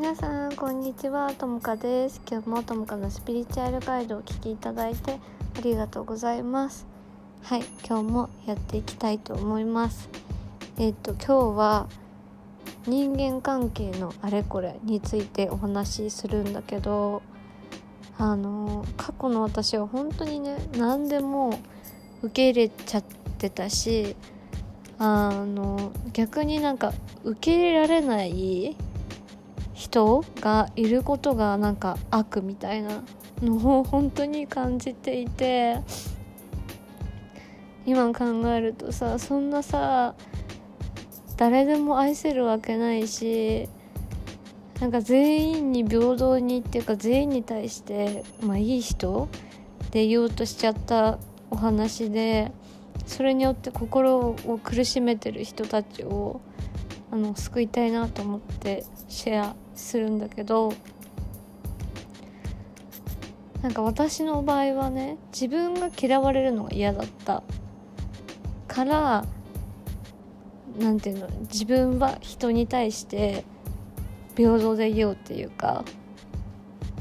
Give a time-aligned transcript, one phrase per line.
[0.00, 1.30] 皆さんこんにちは。
[1.34, 2.22] ともかです。
[2.26, 5.18] 今日もともかのスピリチュアルガイドをお聞きいただいて
[5.58, 6.86] ありがとうございます。
[7.42, 10.08] はい今日もやっていきたいと思います。
[10.78, 11.86] えっ、と今日は
[12.86, 17.20] 人間関係のあれこれについてお話しするんだけど
[18.16, 21.60] あの過去の私は本当にね何でも
[22.22, 23.04] 受け入れちゃっ
[23.36, 24.16] てたし
[24.98, 28.78] あの逆になんか受け入れられない
[29.80, 33.02] 人がいることがなんか悪みたいな
[33.40, 35.80] のを本当に感じていて
[37.86, 40.14] 今考えるとさそんなさ
[41.38, 43.70] 誰でも愛せるわけないし
[44.80, 49.30] なんか全員に平等にっていうか全員に対してまあいい人
[49.92, 51.18] で言おうとしちゃった
[51.48, 52.52] お話で
[53.06, 56.42] それによって心を苦しめてる人たちを
[57.12, 60.72] あの救いたいなと思ってシェアするんだけど
[63.62, 67.42] なんか私の場合はね自分が嫌われるのが嫌だった
[68.68, 69.24] から
[70.78, 73.44] なんていうの自分は人に対して
[74.36, 75.84] 平等でいようっていうか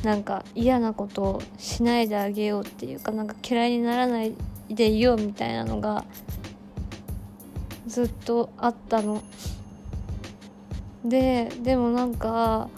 [0.04, 4.34] なんか嫌なことをしないであげようっていうかなんか嫌いにならない
[4.70, 6.06] でいようみたいなのが
[7.88, 9.22] ずっとあったの。
[11.06, 12.70] ででもなんか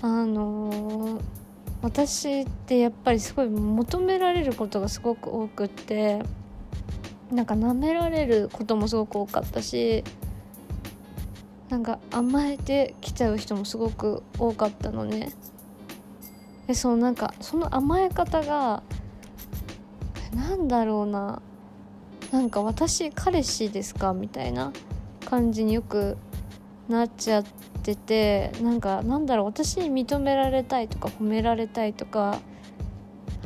[0.00, 1.20] あのー、
[1.82, 6.22] 私ってやっぱりすごい求められることがすごく多くって
[7.30, 10.02] なんか舐められることもすごく多かったし
[11.68, 15.32] なんか甘えてきちゃう人もすごく多かったのね。
[16.66, 18.82] でそうなんかその甘え方が
[20.34, 21.42] なんだろうな。
[22.30, 24.12] なんか私彼氏ですか？
[24.12, 24.72] みたいな
[25.24, 26.18] 感じによく
[26.88, 27.44] なっちゃっ
[27.82, 32.40] ててなんかなんだろう私に認められたいとか褒められたいとか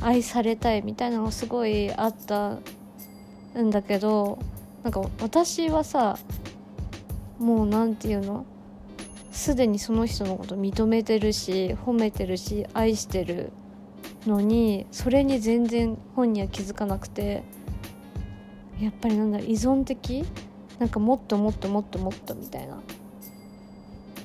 [0.00, 2.58] 愛されたいみたいなのがすごいあった
[3.60, 4.38] んだけど
[4.82, 6.18] なんか私はさ
[7.38, 8.46] もう何て言うの
[9.32, 13.52] すでにその人のこと認めてるし褒めてるし愛してる
[14.26, 17.42] のにそれに全然本人は気づかなくて
[18.80, 20.24] やっぱりなんだ依存的？
[20.78, 22.80] なんかもっともっともっともっとみたいな。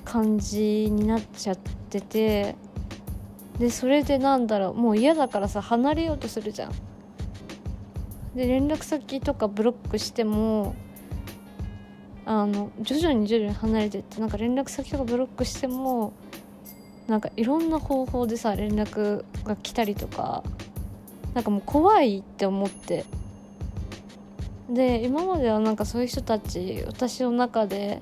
[0.07, 2.55] 感じになっちゃってて
[3.59, 6.71] でそれでなんだろうもう嫌だからさ離れようとするじゃん。
[8.33, 10.75] で連絡先とかブロックしても
[12.25, 16.13] あの徐々に徐々に離れてってなんか連絡先とかブロックしても
[17.07, 20.43] なんかいろんな方法でさ連絡が来たりとか
[21.33, 23.05] なんかもう怖いって思って
[24.69, 28.01] で今まではなんかそういう人たち私の中で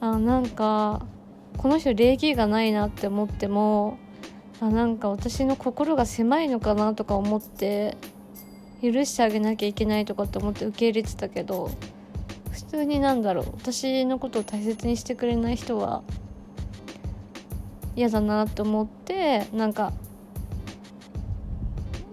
[0.00, 1.04] あなんか
[1.56, 3.98] この人礼儀がないなって思っても
[4.60, 7.96] あなんか私の心が狭いのかなとか思って
[8.82, 11.70] 許してあげなきゃいけないとかって思って受け入れてたけど
[12.50, 16.02] 普通になんだろう私のことを大切にしてくれない人は
[17.96, 19.92] 嫌だなと思ってなんか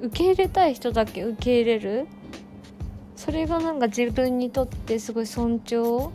[0.02, 2.08] 受け入れたい人だけ受け入れる。
[3.22, 6.10] それがなんか自分にとってすごい尊重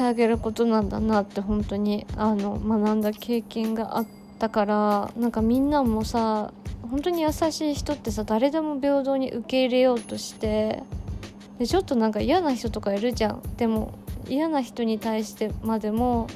[0.00, 4.06] してあげることなんだなって本当にあの学んだ経験があっ
[4.38, 6.54] たからなんかみんなもさ
[6.90, 10.82] 本当に優しい人ってさ誰でも平等に受け入れようとして
[11.58, 13.42] でちょっとなんか嫌な人とかいるじゃん。
[13.58, 13.92] でも
[14.26, 16.28] 嫌な人に対してまでも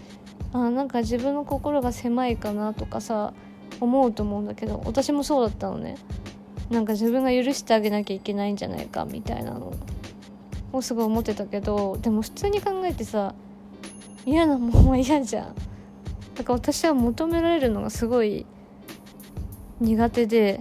[0.53, 3.33] あなんか自分の心が狭いかなとかさ
[3.81, 5.97] 思うと思うんだけど私もそうだったのね。
[6.69, 9.73] なんか自分が許してあげなきゃいけないんじゃないかみたいなの
[10.73, 13.35] をすごい思ってたけどでも普通に考えてさ
[14.27, 15.55] 嫌なもんは嫌じゃん。
[16.35, 18.47] だから私は求められるのがすごい
[19.81, 20.61] 苦手で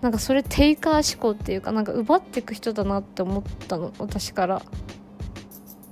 [0.00, 4.62] なんかそれテイカー思考っていうかなんか奪っていく人だなって思ったの私から。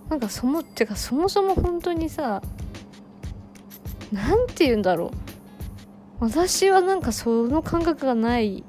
[0.09, 2.43] なんかそもってかそもそも本当にさ
[4.13, 5.11] 何て言うんだろう。
[6.21, 8.63] 私はなんかその感覚がない。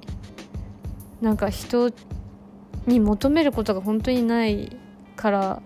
[1.22, 1.92] なんか人
[2.88, 4.78] に求めることが本当にない
[5.16, 5.62] から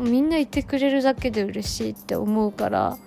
[0.00, 2.98] みんないてくれるだけで嬉しいって思うから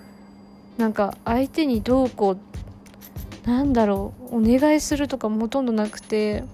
[0.78, 6.44] なんか相手にどうこうなんだろうお願いするとかもほとんどなくて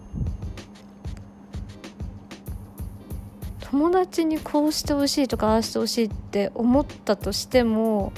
[3.71, 8.13] 友達にこうしてほしいとかああしてほしいって思ったとしても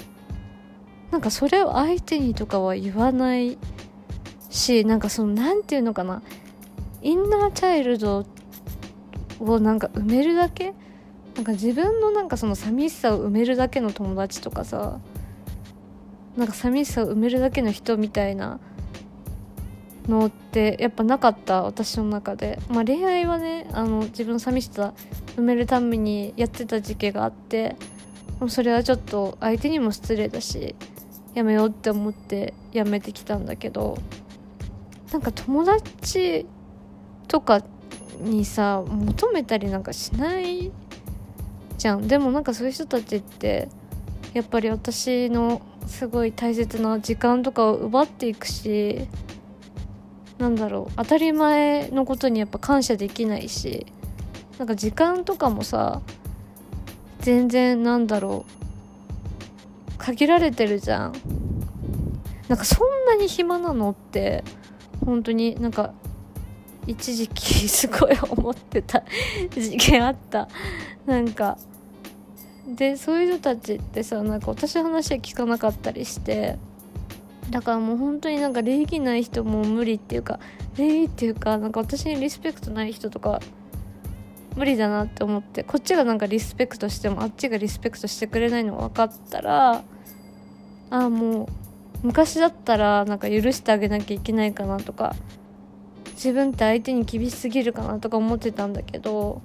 [1.11, 3.59] なんかそれを相手にとかは言わない
[4.49, 6.23] しなんかその何て言うのかな
[7.03, 8.25] インナーチャイルド
[9.41, 10.73] をなんか埋めるだけ
[11.35, 15.01] なんか自分のなんかその寂しさを埋めるだけの友達とかさ
[16.37, 18.61] なんか寂しさを埋めるだけの人みたいな
[20.09, 24.95] のってやっぱなかった私の中で、まあ、恋愛はねあの自分の寂しさ
[25.37, 27.77] 埋めるためにやってた時期があって
[28.49, 30.75] それはちょっと相手にも失礼だし
[31.35, 33.97] やめようって思ってやめてきたんだけど
[35.13, 36.47] なんか友達
[37.29, 37.63] とか
[38.21, 40.73] にさ求めたりなんかしない
[41.83, 42.07] じゃん。
[42.07, 43.69] でもなんかそういう人たちって
[44.35, 49.09] やっぱり私のすごい大切な時間とかを奪っていくし
[50.39, 53.87] なんだろう当たり前のことにやっぱ感謝できないし
[54.59, 56.03] なんか時間とかもさ
[57.19, 58.47] 全然なんだろ
[59.89, 61.13] う限られてるじゃん。
[62.49, 64.45] なんかそんなに暇なのって
[65.05, 65.95] 本当になんか
[66.87, 69.03] 一時期すごい思ってた
[69.51, 70.49] 時期あった。
[71.07, 71.59] なんか
[72.77, 76.59] でそういう人たちってさなんか私の話は聞かなかったりして
[77.51, 80.41] だからもう本当になんか礼儀ない人も無理っていうか
[80.77, 83.41] 礼儀っていうかなんか私にリスペクトない人とか
[84.57, 89.85] 無理だなって思ってこっちがなんかリスペクトしてもあっちがリスペクトしてくれないの分かったらあ
[90.91, 95.15] あもう昔だったらなんか許してあげなきゃいけないかなとか
[96.13, 99.41] 自分って相手に厳しすぎるかなとか思ってたんだけど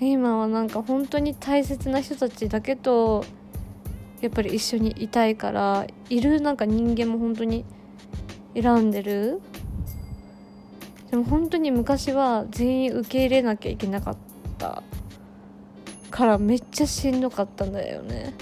[0.00, 3.22] 今はなんか本当に大切な人たちだけと
[4.22, 7.66] やっぱり一緒にいたいからいるなんか人間も本当に
[8.54, 9.40] 選んでる。
[11.10, 14.16] でも本当に昔は全員受け入れなきゃいけなかっ
[14.58, 14.82] た
[16.10, 18.32] からめっちゃしんどかったんだよね。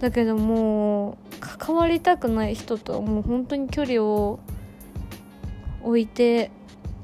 [0.00, 4.38] だけどもう関わりたくない人ともう本当に距離を
[5.82, 6.50] 置いて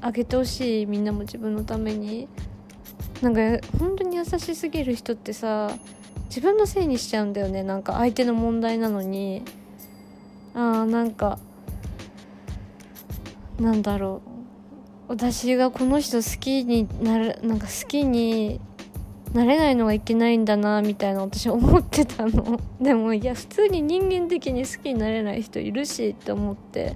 [0.01, 2.27] あげてほしいみんなも自分のために。
[3.21, 5.71] なんか本当に優しすぎる人ってさ
[6.25, 7.63] 自分のせいにしちゃうんだよね。
[7.63, 9.43] なんか相手の問題なのに。
[10.53, 11.39] ああなんか
[13.59, 14.29] なんだろう。
[15.09, 18.59] 私がこの人好きになるなんか好きに
[19.33, 22.59] なれないのがいけないんだなみたいな私思ってたの。
[22.81, 26.95] でもいや普通に人間的に好きになれない人いるしって思って。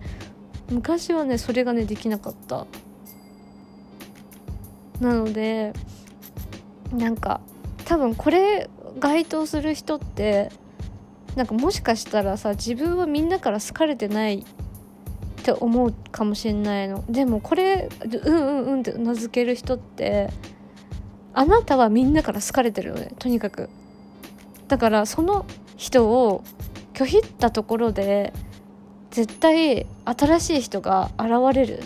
[0.69, 2.65] 昔はねそれがねできなかった。
[4.99, 5.73] なので
[6.91, 7.41] なんか
[7.85, 10.51] 多分これ該当する人って
[11.35, 17.03] なんかもしかしたらさ自分はみんなから好かれてないって思うかもしれないの。
[17.09, 20.29] でもこれうんうんうんって名付ける人って
[21.33, 23.69] あなたはみんなから好かれてるよねとにかく。
[24.67, 25.45] だからその
[25.77, 26.43] 人を
[26.93, 28.33] 拒否ったところで
[29.09, 31.79] 絶対新しい人が現れる。
[31.79, 31.83] っ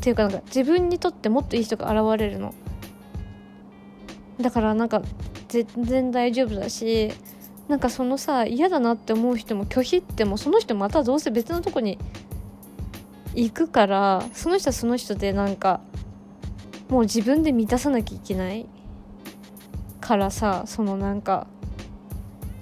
[0.00, 2.54] ていうかなんか自分にとってもっといい人が現れるの。
[4.40, 5.02] だからなんか
[5.48, 7.12] 全然大丈夫だし
[7.68, 11.98] なんかそのさ嫌だなって思う人も拒否ってもその人またどうせ別のとこに
[13.34, 15.80] 行くからその人はその人でなんか
[16.88, 18.66] もう自分で満たさなきゃいけない
[20.00, 21.46] からさそのなんか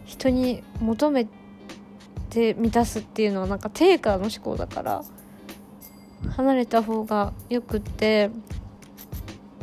[0.05, 1.27] 人に求め
[2.31, 5.05] て満たすっていうのはなんか定価の思考だから
[6.37, 8.31] 離れた方がよくって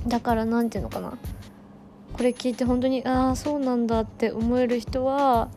[0.08, 1.18] だから何て言うのかな。
[2.20, 5.48] これ聞いて本当にああそうなんだって思える人は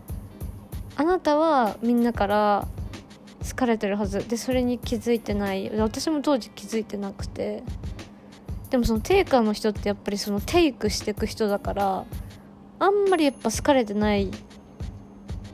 [0.95, 2.69] あなたはみんなから
[3.51, 4.29] 好かれてるはず。
[4.29, 5.73] でそれに気づいてない。
[5.77, 7.65] 私も当時気づいてなくて。
[8.71, 12.05] でもそのテイカーの人ってやっぱりそのテイクしていく人だから
[12.79, 14.31] あんまりやっぱ好かれてない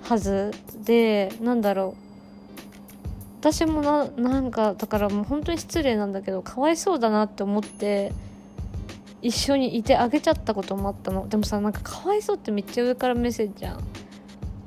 [0.02, 0.50] はず
[0.84, 2.02] でなんだろう。
[3.40, 8.12] 私もななんかだからもう本当に失礼なんだけどかわいそうだなって思って
[9.20, 11.28] 一緒にいてあげちゃったこともあったの。
[11.28, 13.80] でもさなんかかわいそうってめっちゃ上から目線じゃん。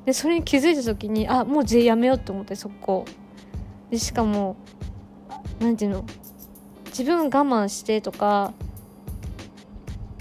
[0.05, 3.05] でそれに気づいた時にあもう全員やめようって思ってそこ
[3.89, 4.55] でしかも
[5.59, 6.05] 何て言うの？
[6.87, 8.53] 自分我慢してとか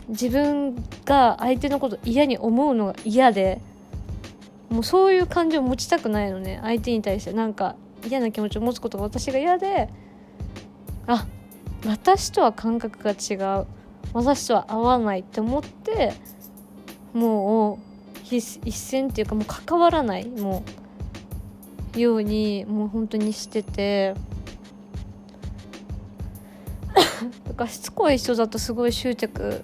[0.09, 3.61] 自分が相手のこと嫌に思うのが嫌で
[4.69, 7.33] もうそういう感情を持ちたくないのね相手に対して。
[7.33, 7.75] なんか
[8.09, 9.89] 嫌な気持ちを持つことが私が嫌で
[11.07, 11.27] あ
[11.87, 13.67] 私とは感覚が違う。
[14.13, 16.13] 私とは合わないって思って
[17.13, 17.91] もう
[18.31, 20.65] 一線っていうかもう関わらないも
[21.95, 24.15] うようにもう本当にしてて。
[27.47, 29.63] だからしつこい人だとすごい執着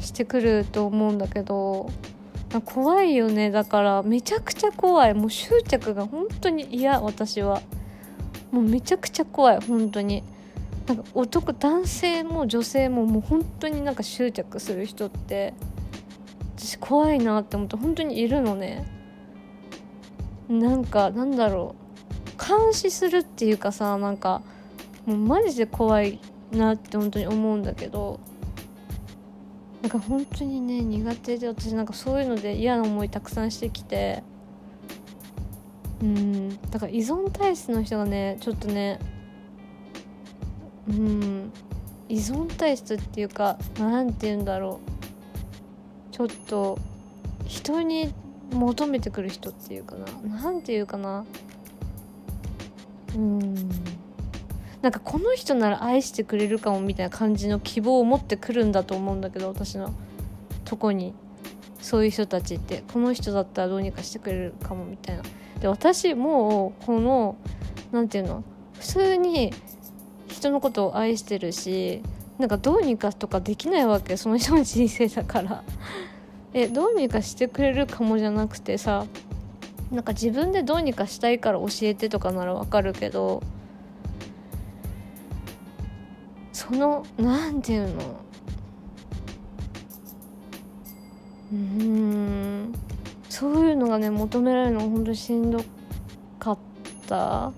[0.00, 1.90] してくると思うんだけど
[2.60, 3.50] 怖いよね。
[3.50, 5.14] だからめちゃくちゃ怖い。
[5.14, 7.62] もう執着が本当に嫌私は。
[8.50, 10.22] もうめちゃくちゃ怖い本当に。
[10.94, 15.54] なんか男男性も女性ももう本当になんか執着する人って
[16.56, 18.86] 私怖いなって思って本当にいるのね。
[20.48, 21.82] なんかなんだろう。
[22.38, 24.42] 監視するっていうかさなんか
[25.06, 26.18] もうマジで怖い
[26.50, 28.20] なって本当に思うんだけど
[29.80, 34.22] なんか本当にね苦手で私なんかそういうので嫌な思いたくさんしてきて
[36.02, 38.98] うんだから依存体質の人がねちょっとね
[40.88, 41.52] うん。
[42.08, 44.80] 依存体質っていうか何て言うんだろ
[46.10, 46.14] う。
[46.14, 46.78] ちょっと
[47.46, 48.12] 人に
[48.52, 50.06] 求めてくる人っていうかな。
[50.42, 51.24] 何て言うかな。
[53.14, 53.54] うん。
[54.82, 59.94] なんかこの人なら愛してくれるかもみたいな感じの希望を持ってくるんだと思うんだけど私の
[60.64, 61.14] とこに
[61.80, 65.22] そういう人たちってこの人だったらどうにかしてくれるかもみたいな。
[65.60, 67.36] で私もうこの
[67.92, 68.44] 何て言うの。
[68.74, 69.54] 普通に
[70.42, 72.02] 人のことを愛してるし
[72.38, 74.16] なんかどうにかとかできないわけ。
[74.16, 75.62] その人の人生だから。
[76.52, 79.06] えどうにかしてくれるかもじゃなくてさ
[79.92, 83.42] なんか自分でどうにかしたいから教えてとかならわかるけど
[86.52, 87.94] その何て言うの？
[91.52, 92.72] うん。
[93.30, 95.62] そういうのがね求められるの本当にしんど
[96.38, 96.58] かっ
[97.06, 97.52] た。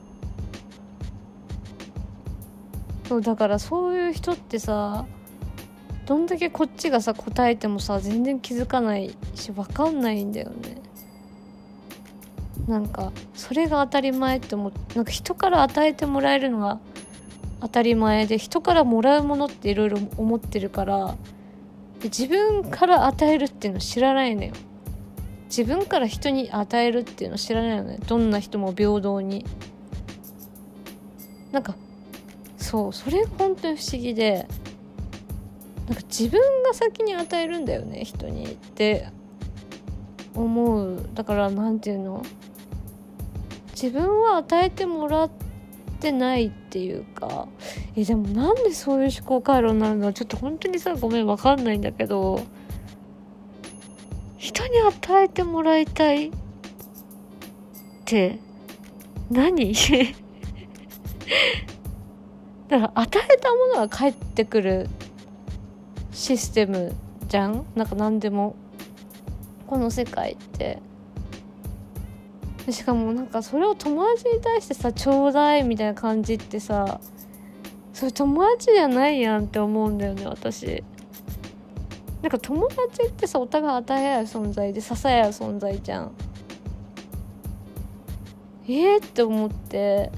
[3.08, 5.06] そうだからそういう人ってさ
[6.06, 10.82] どんだけこっちがさ答えてもさ全然気づかないし分かんないんだよね。
[12.68, 16.78] なんかそれが当たり前って思ってなんか人から与えてもらえるのが
[17.60, 21.16] 当たり前で人からもらうものっていろいろ思ってるから
[22.04, 24.52] 自分から与えるっていうの知らないのよ。
[25.46, 27.98] 自分から人に与えるっていうの知らないのね。
[28.06, 29.44] どんな人も平等に。
[31.52, 31.76] なんか
[32.64, 34.48] そうそれ本当に不思議で
[35.86, 39.06] なんか自分が先に与えるんだよね人にって
[40.34, 41.06] 思う。
[41.12, 42.24] だから何て言うの
[43.72, 45.30] 自分は与えてもらっ
[46.00, 47.48] てないっていうか
[47.96, 50.14] えでもなんでそういう思考回路になるの？
[50.14, 52.40] ちょっと本当にさごめんわかんないんだけど
[54.38, 56.32] 人に与えてもらいたいっ
[58.06, 58.38] て
[59.30, 59.74] 何？
[62.68, 64.88] だから与えたものが返ってくる
[66.12, 66.94] システム
[67.28, 68.56] じゃんなんか何でも
[69.66, 70.78] この世界って。
[72.72, 76.98] しかもなんかそれを友達に対してさちょうだいみたいな感じってさ
[77.92, 80.82] それ友達じゃないやんって思うんだよね私
[82.22, 86.12] なんか友達ってさお互い与え合う存在で支え合う存在じゃん。
[88.66, 90.10] えー、って思って。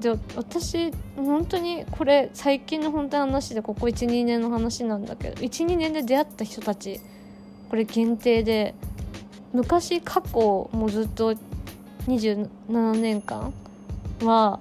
[0.00, 7.00] で私本当にこれ最近の本当の話でここ12年の話なんだけど12年で出会った人たち
[7.68, 8.74] これ限定で
[9.52, 11.34] 昔過去もずっと
[12.06, 13.52] 27年間
[14.22, 14.60] は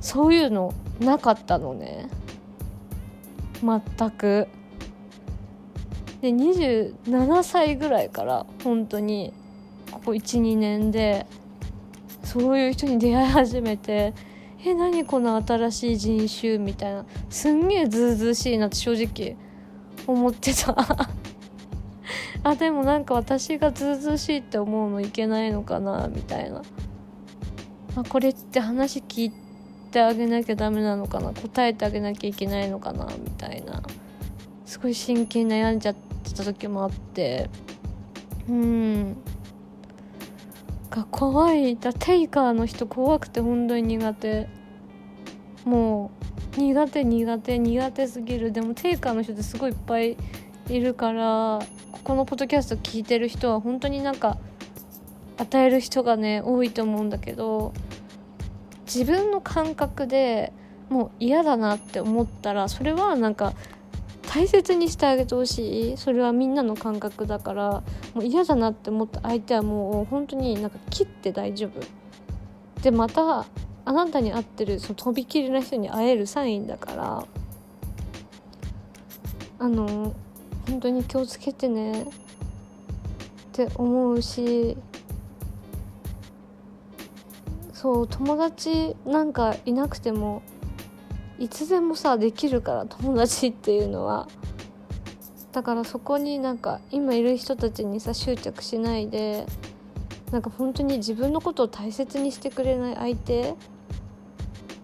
[0.00, 2.08] そういうのなかったのね。
[3.62, 4.48] 全く。
[6.20, 9.32] で27歳ぐらいから本当に
[9.92, 11.26] ここ12年で
[12.28, 14.12] そういう人に出会い始めて
[14.62, 17.06] え何この新しい人種みたいな。
[17.30, 19.34] すんげえずうずうしいなって正直
[20.06, 20.76] 思ってた。
[22.44, 26.60] あでもなんか私がずうずうしいって思うのいけないのかなみたいな。
[27.96, 29.32] あこれって話聞い
[29.90, 31.32] てあげなきゃダメなのかな。
[31.32, 33.82] 答えてあげなきゃいけないのかなみたいな。
[34.66, 37.48] すごい真剣に悩んじゃってた時もあって。
[38.50, 39.16] うん。
[40.90, 41.76] が怖い。
[41.76, 44.48] だテイカーの人怖くて本当に苦手。
[45.64, 46.10] も
[46.56, 48.52] う苦手苦手苦手すぎる。
[48.52, 50.16] でもテイカーの人ってすごいいっぱい
[50.68, 51.60] いるから
[51.92, 54.38] ここのポッドキャスト聞いてる人は本当になんか
[55.38, 57.72] 与える人がね多いと思うんだけど
[58.86, 60.52] 自分の感覚で
[60.88, 63.52] もう嫌だなって思ったらそれはなんか
[64.28, 65.96] 大切にしてあげてほしい。
[65.96, 67.82] それはみんなの感覚だから
[68.14, 71.80] もう嫌だなって思った相手はもう本当になんか切って大丈夫。
[72.82, 73.46] でまた
[73.84, 77.26] あなたに合ってるそのとびきりな人に会えるサインだから
[79.58, 80.14] あの
[80.68, 82.02] 本当に気をつけてね。
[82.02, 82.06] っ
[83.52, 84.76] て思うし
[87.72, 90.42] そう友達なんかいなくても
[91.38, 94.28] いつでもさできるから友達っていうのは。
[95.52, 99.46] だからそこになんか今いる人たちにさ執着しないで
[100.30, 103.54] なんか本当に自分のことを大切にしてくれない相手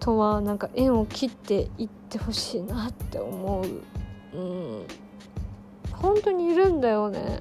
[0.00, 4.37] とはなんか縁を切っていってほしいなって思う。
[4.37, 4.87] うん。
[5.92, 7.40] 本当にいるんだよね。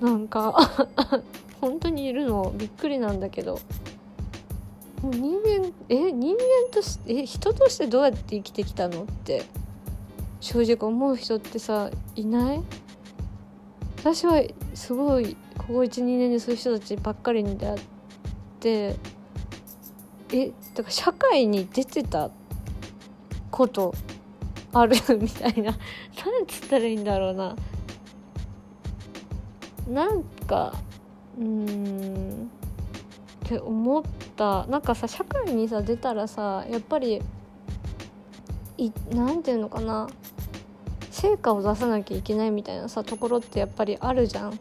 [0.00, 0.54] なんか
[1.60, 3.58] 本当にいるのびっくりなんだけど。
[5.02, 6.42] 人間え人間
[6.72, 9.44] としてえ人としてどうやって生きてきたのって
[10.40, 12.62] 正直思う人ってさいない？
[13.98, 14.42] 私は
[14.74, 17.80] すごいここ12年でそういう人たちばっかりに出会っ
[18.60, 18.96] て
[20.32, 22.30] えだから社会に出てた
[23.50, 23.94] こと
[24.72, 25.76] あるみたいな。
[26.24, 27.56] 何つったらいいんだろうな。
[29.88, 30.72] なんか
[31.38, 32.50] うん。
[33.52, 34.02] って思っ
[34.36, 34.66] た。
[34.66, 37.20] なんかさ社会にさ出たらさやっぱり
[38.78, 40.08] いなんていうのかな。
[41.10, 44.58] 成果を出さなきゃいけないみたいなさところってやっぱりあるじゃん。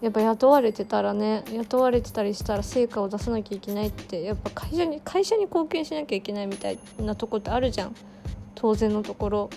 [0.00, 7.94] やっぱ雇われてたらね雇われてたりしたら成果を出さなきゃいけないってやっぱ会社に会社に貢献しなきゃいけないみたいなとこってあるじゃん。
[8.54, 9.50] 当然のところ。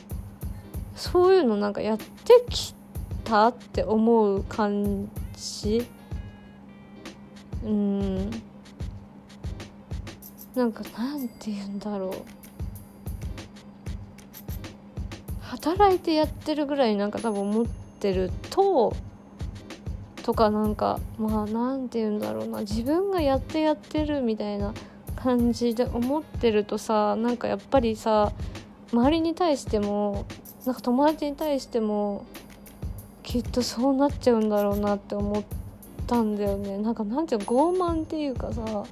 [0.96, 2.06] そういうのなんかやって
[2.50, 2.74] き
[3.24, 5.86] たって思う感じ。
[7.64, 8.32] うん。
[10.56, 12.14] なんかなんて言うんだろう。
[15.42, 17.66] 働いてやってるぐらいなんか多分思っ
[18.00, 18.94] てると
[20.24, 22.62] とかなんかまあなんて言うんだろうな。
[22.62, 24.74] 自分がやってやってるみたいな
[25.16, 28.32] 感じで思ってるとさなんかやっぱりさ
[28.94, 30.26] 周りに対しても
[30.66, 32.26] なんか友達に対しても
[33.24, 35.59] きっとそうなっちゃうんだろうなって思って
[36.10, 36.80] たんだよね。
[36.80, 38.84] なんかなんていう傲慢っていうかさ。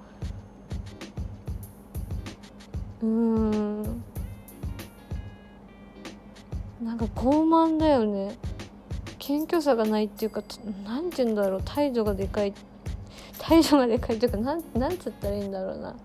[3.02, 3.84] うん。
[6.84, 8.38] なんか傲慢だよね。
[9.18, 10.44] 謙虚さがないっていうか
[10.86, 11.62] なんて言うんだろう。
[11.66, 12.54] 態度がでかい。
[13.40, 15.96] 態度がでかいというかなんなんつったらいいんだろうな。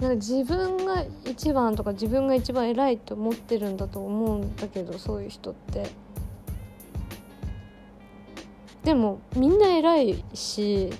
[0.00, 6.05] なんか自分が一番とか自分が一番偉いって思ってるんだと思うんだけどそういう人って。
[8.86, 10.92] でもみんな偉いし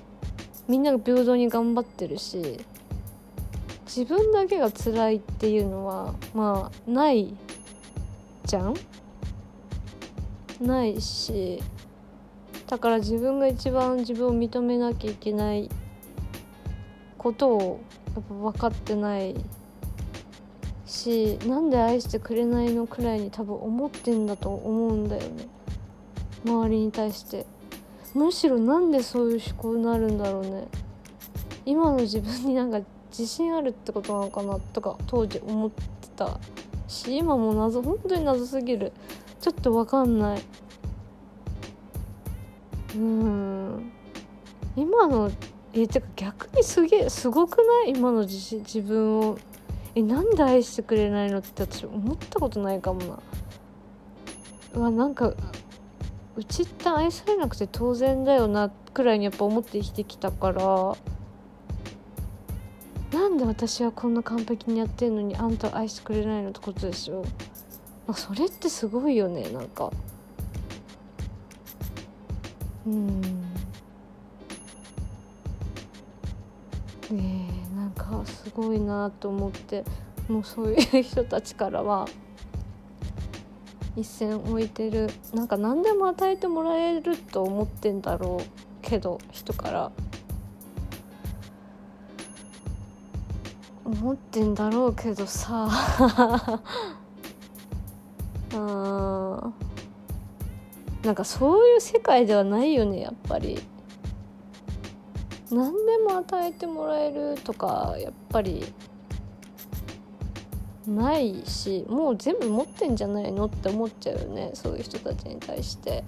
[0.66, 2.58] みんなが平等に頑張ってるし
[3.84, 7.32] 自分だけが辛いっていうのはまあない
[8.44, 8.74] じゃん？
[10.60, 11.62] ないし
[12.66, 15.70] だから自分が一番自分を認めなきゃいけない
[17.16, 17.80] ことを
[18.16, 19.36] やっぱ分かってない
[20.86, 25.46] しなんで愛してくれないのくらいに多分思ってんだと思うんだよね。
[26.44, 27.46] 周りに対して。
[28.16, 30.68] むしろなんでそういう思考になるんだろうね。
[31.66, 35.84] 今の自分になんか自信あるってことなのかなとか当時思って
[36.16, 36.40] た
[36.88, 38.92] し今も謎本当に謎すぎる。
[39.40, 40.42] ちょっと分かんない。
[42.94, 43.92] うん。
[44.76, 45.30] 今の
[45.74, 47.90] えてか逆にすげえすごくない？
[47.90, 49.38] 今の自自分を。
[49.94, 53.18] えなんで愛してくれないのって私思ったことないかもな。
[54.74, 55.32] うわなんか
[56.36, 60.96] うちって愛されなくて当然だよなくらいにやっぱ思って生きてきたから。
[63.12, 67.24] なんで私はこんな完璧にやってんのにあんた愛してくれないのってことでしょ
[68.08, 69.90] あそれってすごいよねなんか。
[72.86, 73.20] うん。
[73.20, 73.32] ね
[77.10, 79.84] えなんかすごいなと思って。
[80.28, 82.06] もうそういう人たちからは。
[83.96, 85.08] 一線置いてる。
[85.32, 88.44] なんか何でも与えてもらえると思ってんだろう
[88.82, 89.90] けど人から
[93.84, 95.68] 思ってんだろうけどさ。
[98.54, 99.54] うん
[101.02, 103.58] なんかそういう世界ではないよねやっぱり。
[105.50, 108.64] 何でも与えてもらえるとかやっぱり。
[110.86, 116.04] ないしもう全部持ってんじゃないのって思っちゃうよねそういう人たちに対して。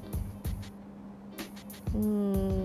[1.94, 2.64] うん。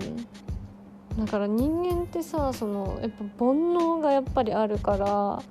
[1.18, 5.44] だから人間ってさそのやっぱ煩悩がやっぱりあるから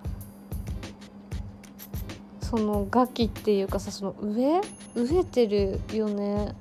[2.41, 4.61] そのガキっていうかさその上？
[4.95, 6.55] 飢えてるよね。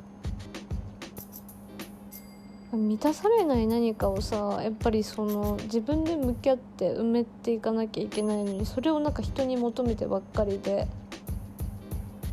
[2.77, 10.87] 満たされない何かをさやっぱりその自分で向き合って埋めていかなきゃいけないのにそれをなんか人に求めてばっかりで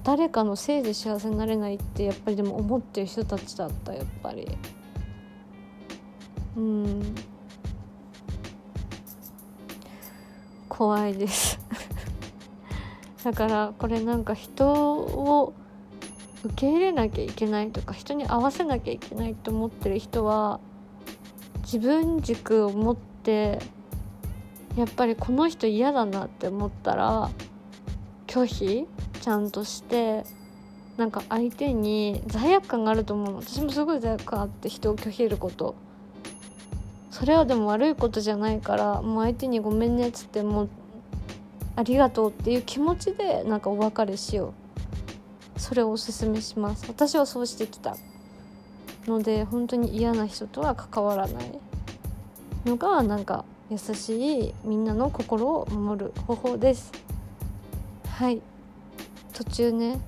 [0.04, 4.48] 誰かのせいで幸せになれないってやっぱりでも思ってる人たちだったやっぱり。
[6.56, 7.14] うん。
[10.68, 11.58] 怖いです。
[13.22, 15.52] だからこれなんか人を
[16.44, 20.60] 受け入れなきゃいけないとか人に合わせなきゃいけないと思ってる人は
[21.62, 23.58] 自分軸を持って
[24.76, 27.30] やっぱりこの人嫌だなって思ったら
[28.26, 28.86] 拒否
[29.20, 30.24] ちゃんとして
[30.96, 33.42] なんか相手に罪悪感があると思うの。
[33.42, 35.76] 私もすごい罪悪感あって人を拒否ること。
[37.10, 40.68] それはでも悪いことじゃないからもう相手に「ごめんね」っつってもう
[41.74, 44.67] 「ありがとう」っていう気持ちでなんかお別れしよう。
[45.58, 46.86] それをおすすめします。
[46.88, 47.96] 私はそうしてきた
[49.06, 51.58] ので本当に嫌な人とは関わらない
[52.64, 56.92] のがなんか優しいみんなの心を守る方法です。
[58.06, 58.40] はい。
[59.32, 60.00] 途中ね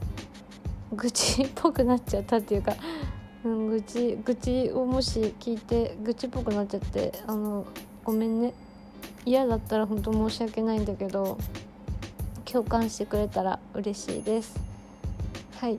[0.93, 2.75] 愚痴っぽくなっちゃったっていうか
[3.45, 7.67] うん、愚痴愚痴をもし聞いて愚痴っぽくなっちゃってあの
[8.05, 8.55] ごめんね。
[9.25, 11.39] 嫌だったら本当申し訳ないんだけど
[12.45, 14.70] 共感してくれたら嬉しいです。
[15.61, 15.79] はい。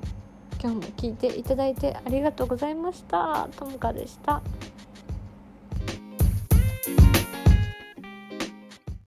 [0.62, 3.50] 今日も聞いていただいてありがとうございました。
[3.58, 4.44] ともかでした。